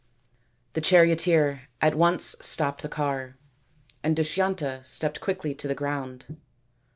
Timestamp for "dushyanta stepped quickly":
4.15-5.53